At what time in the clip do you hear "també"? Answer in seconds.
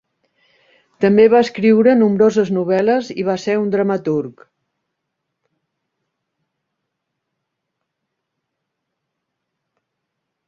1.03-1.25